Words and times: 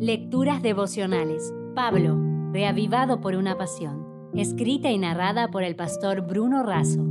Lecturas 0.00 0.62
devocionales. 0.62 1.52
Pablo, 1.74 2.16
reavivado 2.52 3.20
por 3.20 3.34
una 3.34 3.58
pasión. 3.58 4.30
Escrita 4.32 4.92
y 4.92 4.98
narrada 4.98 5.50
por 5.50 5.64
el 5.64 5.74
pastor 5.74 6.20
Bruno 6.20 6.62
Razo. 6.62 7.04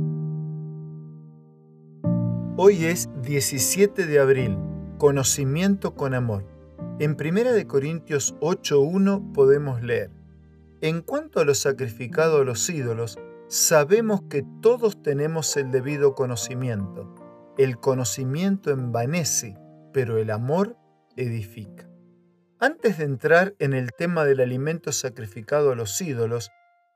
Hoy 2.56 2.86
es 2.86 3.10
17 3.20 4.06
de 4.06 4.18
abril. 4.18 4.56
Conocimiento 4.96 5.96
con 5.96 6.14
amor. 6.14 6.46
En 6.98 7.10
1 7.10 7.68
Corintios 7.68 8.34
8.1 8.40 9.32
podemos 9.32 9.82
leer, 9.82 10.10
En 10.80 11.02
cuanto 11.02 11.40
a 11.40 11.44
lo 11.44 11.54
sacrificado 11.54 12.40
a 12.40 12.44
los 12.44 12.70
ídolos, 12.70 13.18
sabemos 13.48 14.22
que 14.30 14.46
todos 14.62 15.02
tenemos 15.02 15.54
el 15.58 15.70
debido 15.70 16.14
conocimiento. 16.14 17.14
El 17.58 17.78
conocimiento 17.80 18.70
envanece, 18.70 19.58
pero 19.92 20.16
el 20.16 20.30
amor 20.30 20.78
edifica. 21.16 21.87
Antes 22.60 22.98
de 22.98 23.04
entrar 23.04 23.54
en 23.60 23.72
el 23.72 23.92
tema 23.92 24.24
del 24.24 24.40
alimento 24.40 24.90
sacrificado 24.90 25.70
a 25.70 25.76
los 25.76 26.00
ídolos, 26.00 26.50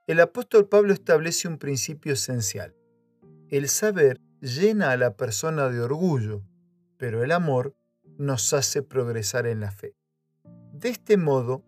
el 0.09 0.19
apóstol 0.19 0.69
Pablo 0.69 0.93
establece 0.93 1.47
un 1.47 1.59
principio 1.59 2.15
esencial. 2.15 2.75
El 3.49 3.69
saber 3.69 4.21
llena 4.41 4.91
a 4.91 4.97
la 4.97 5.17
persona 5.17 5.69
de 5.69 5.81
orgullo, 5.81 6.43
pero 6.97 7.23
el 7.23 7.31
amor 7.31 7.77
nos 8.19 8.53
hace 8.53 8.83
progresar 8.83 9.47
en 9.47 9.61
la 9.61 9.71
fe. 9.71 9.95
De 10.73 10.89
este 10.89 11.17
modo, 11.17 11.63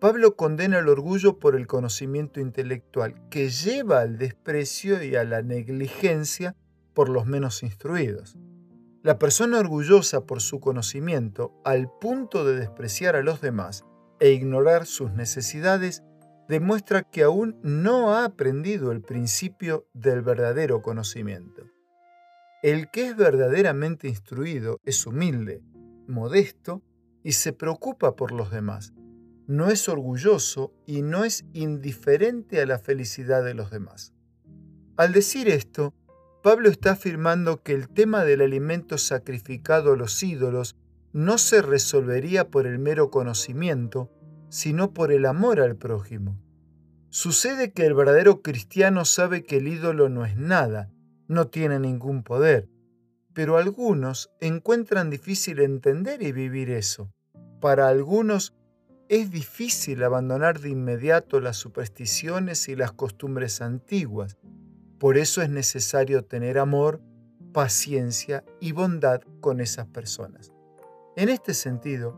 Pablo 0.00 0.34
condena 0.34 0.80
el 0.80 0.88
orgullo 0.88 1.38
por 1.38 1.54
el 1.54 1.68
conocimiento 1.68 2.40
intelectual, 2.40 3.28
que 3.30 3.48
lleva 3.48 4.00
al 4.00 4.18
desprecio 4.18 5.00
y 5.04 5.14
a 5.14 5.22
la 5.22 5.42
negligencia 5.42 6.56
por 6.94 7.08
los 7.08 7.26
menos 7.26 7.62
instruidos. 7.62 8.36
La 9.06 9.18
persona 9.18 9.60
orgullosa 9.60 10.26
por 10.26 10.42
su 10.42 10.58
conocimiento, 10.58 11.54
al 11.64 11.88
punto 12.00 12.44
de 12.44 12.56
despreciar 12.56 13.14
a 13.14 13.22
los 13.22 13.40
demás 13.40 13.84
e 14.18 14.32
ignorar 14.32 14.84
sus 14.84 15.12
necesidades, 15.12 16.02
demuestra 16.48 17.04
que 17.04 17.22
aún 17.22 17.56
no 17.62 18.12
ha 18.12 18.24
aprendido 18.24 18.90
el 18.90 19.02
principio 19.02 19.86
del 19.94 20.22
verdadero 20.22 20.82
conocimiento. 20.82 21.62
El 22.64 22.90
que 22.90 23.06
es 23.06 23.16
verdaderamente 23.16 24.08
instruido 24.08 24.80
es 24.84 25.06
humilde, 25.06 25.62
modesto 26.08 26.82
y 27.22 27.32
se 27.32 27.52
preocupa 27.52 28.16
por 28.16 28.32
los 28.32 28.50
demás 28.50 28.92
no 29.46 29.70
es 29.70 29.88
orgulloso 29.88 30.72
y 30.86 31.02
no 31.02 31.24
es 31.24 31.44
indiferente 31.52 32.60
a 32.60 32.66
la 32.66 32.78
felicidad 32.78 33.44
de 33.44 33.54
los 33.54 33.70
demás. 33.70 34.12
Al 34.96 35.12
decir 35.12 35.48
esto, 35.48 35.94
Pablo 36.46 36.68
está 36.68 36.92
afirmando 36.92 37.60
que 37.64 37.72
el 37.72 37.88
tema 37.88 38.24
del 38.24 38.40
alimento 38.40 38.98
sacrificado 38.98 39.94
a 39.94 39.96
los 39.96 40.22
ídolos 40.22 40.76
no 41.12 41.38
se 41.38 41.60
resolvería 41.60 42.50
por 42.50 42.68
el 42.68 42.78
mero 42.78 43.10
conocimiento, 43.10 44.12
sino 44.48 44.94
por 44.94 45.10
el 45.10 45.26
amor 45.26 45.58
al 45.58 45.74
prójimo. 45.74 46.38
Sucede 47.08 47.72
que 47.72 47.84
el 47.84 47.94
verdadero 47.94 48.42
cristiano 48.42 49.04
sabe 49.04 49.42
que 49.42 49.56
el 49.56 49.66
ídolo 49.66 50.08
no 50.08 50.24
es 50.24 50.36
nada, 50.36 50.88
no 51.26 51.48
tiene 51.48 51.80
ningún 51.80 52.22
poder, 52.22 52.68
pero 53.32 53.56
algunos 53.56 54.30
encuentran 54.40 55.10
difícil 55.10 55.58
entender 55.58 56.22
y 56.22 56.30
vivir 56.30 56.70
eso. 56.70 57.10
Para 57.60 57.88
algunos 57.88 58.54
es 59.08 59.32
difícil 59.32 60.04
abandonar 60.04 60.60
de 60.60 60.68
inmediato 60.68 61.40
las 61.40 61.56
supersticiones 61.56 62.68
y 62.68 62.76
las 62.76 62.92
costumbres 62.92 63.60
antiguas. 63.60 64.36
Por 64.98 65.18
eso 65.18 65.42
es 65.42 65.50
necesario 65.50 66.24
tener 66.24 66.58
amor, 66.58 67.00
paciencia 67.52 68.44
y 68.60 68.72
bondad 68.72 69.20
con 69.40 69.60
esas 69.60 69.86
personas. 69.86 70.52
En 71.16 71.28
este 71.28 71.54
sentido, 71.54 72.16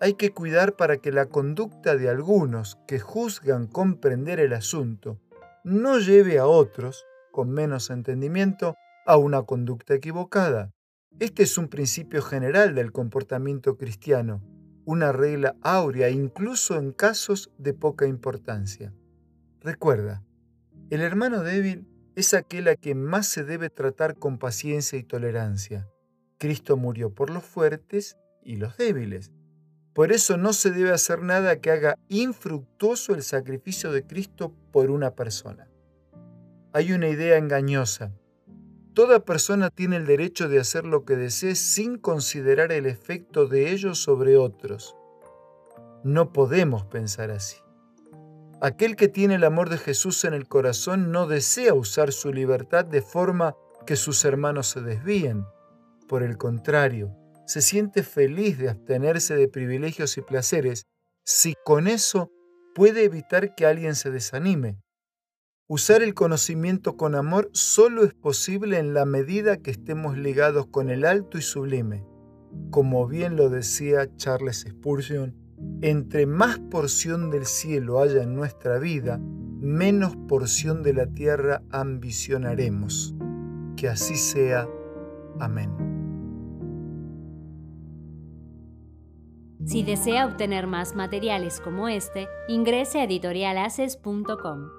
hay 0.00 0.14
que 0.14 0.30
cuidar 0.30 0.76
para 0.76 0.98
que 0.98 1.12
la 1.12 1.26
conducta 1.26 1.96
de 1.96 2.08
algunos 2.08 2.78
que 2.86 3.00
juzgan 3.00 3.66
comprender 3.66 4.40
el 4.40 4.52
asunto 4.52 5.20
no 5.64 5.98
lleve 5.98 6.38
a 6.38 6.46
otros, 6.46 7.04
con 7.32 7.50
menos 7.50 7.90
entendimiento, 7.90 8.74
a 9.06 9.16
una 9.16 9.42
conducta 9.42 9.94
equivocada. 9.94 10.70
Este 11.18 11.42
es 11.42 11.58
un 11.58 11.68
principio 11.68 12.22
general 12.22 12.74
del 12.74 12.92
comportamiento 12.92 13.76
cristiano 13.76 14.42
una 14.88 15.12
regla 15.12 15.54
áurea 15.60 16.08
incluso 16.08 16.78
en 16.78 16.92
casos 16.92 17.50
de 17.58 17.74
poca 17.74 18.06
importancia. 18.06 18.94
Recuerda, 19.60 20.24
el 20.88 21.02
hermano 21.02 21.42
débil 21.42 21.86
es 22.18 22.34
aquel 22.34 22.68
a 22.68 22.76
quien 22.76 23.02
más 23.02 23.28
se 23.28 23.44
debe 23.44 23.70
tratar 23.70 24.16
con 24.16 24.38
paciencia 24.38 24.98
y 24.98 25.04
tolerancia. 25.04 25.88
Cristo 26.38 26.76
murió 26.76 27.14
por 27.14 27.30
los 27.30 27.44
fuertes 27.44 28.16
y 28.42 28.56
los 28.56 28.76
débiles. 28.76 29.30
Por 29.94 30.12
eso 30.12 30.36
no 30.36 30.52
se 30.52 30.70
debe 30.70 30.90
hacer 30.90 31.22
nada 31.22 31.60
que 31.60 31.70
haga 31.70 31.98
infructuoso 32.08 33.14
el 33.14 33.22
sacrificio 33.22 33.92
de 33.92 34.06
Cristo 34.06 34.52
por 34.72 34.90
una 34.90 35.14
persona. 35.14 35.68
Hay 36.72 36.92
una 36.92 37.08
idea 37.08 37.38
engañosa 37.38 38.12
Toda 38.98 39.24
persona 39.24 39.70
tiene 39.70 39.94
el 39.94 40.06
derecho 40.06 40.48
de 40.48 40.58
hacer 40.58 40.84
lo 40.84 41.04
que 41.04 41.14
desee 41.14 41.54
sin 41.54 41.98
considerar 41.98 42.72
el 42.72 42.84
efecto 42.84 43.46
de 43.46 43.70
ello 43.70 43.94
sobre 43.94 44.36
otros. 44.36 44.96
No 46.02 46.32
podemos 46.32 46.84
pensar 46.84 47.30
así. 47.30 47.58
Aquel 48.60 48.96
que 48.96 49.08
tiene 49.08 49.36
el 49.36 49.44
amor 49.44 49.68
de 49.70 49.78
Jesús 49.78 50.24
en 50.24 50.34
el 50.34 50.48
corazón 50.48 51.12
no 51.12 51.26
desea 51.26 51.74
usar 51.74 52.12
su 52.12 52.32
libertad 52.32 52.84
de 52.84 53.02
forma 53.02 53.54
que 53.86 53.96
sus 53.96 54.24
hermanos 54.24 54.68
se 54.68 54.80
desvíen. 54.80 55.44
Por 56.08 56.22
el 56.22 56.36
contrario, 56.36 57.14
se 57.46 57.62
siente 57.62 58.02
feliz 58.02 58.58
de 58.58 58.70
abstenerse 58.70 59.36
de 59.36 59.48
privilegios 59.48 60.16
y 60.18 60.22
placeres 60.22 60.86
si 61.24 61.54
con 61.64 61.86
eso 61.86 62.30
puede 62.74 63.04
evitar 63.04 63.54
que 63.54 63.66
alguien 63.66 63.94
se 63.94 64.10
desanime 64.10 64.80
Usar 65.70 66.02
el 66.02 66.14
conocimiento 66.14 66.96
con 66.96 67.14
amor 67.14 67.50
solo 67.52 68.02
es 68.02 68.14
posible 68.14 68.78
en 68.78 68.94
la 68.94 69.04
medida 69.04 69.58
que 69.58 69.70
estemos 69.70 70.16
ligados 70.16 70.66
con 70.68 70.88
el 70.88 71.04
alto 71.04 71.36
y 71.36 71.42
sublime. 71.42 72.06
Como 72.70 73.06
bien 73.06 73.36
lo 73.36 73.50
decía 73.50 74.08
Charles 74.16 74.64
Spurgeon, 74.66 75.36
entre 75.80 76.26
más 76.26 76.58
porción 76.58 77.30
del 77.30 77.46
cielo 77.46 78.00
haya 78.00 78.22
en 78.22 78.34
nuestra 78.34 78.78
vida, 78.78 79.18
menos 79.60 80.16
porción 80.28 80.82
de 80.82 80.94
la 80.94 81.06
tierra 81.06 81.62
ambicionaremos. 81.70 83.14
Que 83.76 83.88
así 83.88 84.16
sea. 84.16 84.68
Amén. 85.38 85.70
Si 89.64 89.82
desea 89.82 90.26
obtener 90.26 90.66
más 90.66 90.94
materiales 90.94 91.60
como 91.60 91.88
este, 91.88 92.28
ingrese 92.48 93.00
a 93.00 93.04
editorialaces.com. 93.04 94.77